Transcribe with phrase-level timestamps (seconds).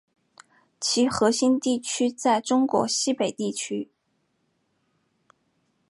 [0.79, 3.91] 其核心地区在中国西北地区。